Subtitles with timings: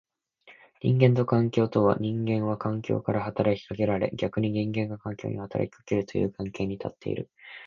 [0.81, 7.29] 人間と環境とは、人間は環境から働きかけられ逆に人間が環境に働きかけるという関係に立っている。